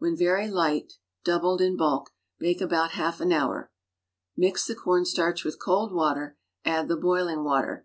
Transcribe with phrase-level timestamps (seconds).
[0.00, 0.92] ^Vhen very light
[1.24, 3.72] (doubled in bulk) bake about half an hour.
[4.36, 7.84] Mix the cornstarch with cold water, add the boiling water.